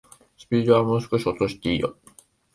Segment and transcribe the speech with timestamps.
[0.35, 1.95] スピードはもう少し落としていいよ